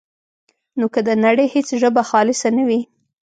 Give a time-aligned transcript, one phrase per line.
[0.79, 2.81] نو که د نړۍ هېڅ ژبه خالصه نه وي،